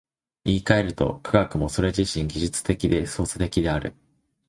[0.45, 3.93] 言い換えると、科学もそれ自身技術的で操作的である。